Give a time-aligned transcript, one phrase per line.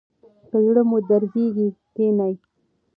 [0.49, 2.33] که زړه مو درزیږي کښینئ.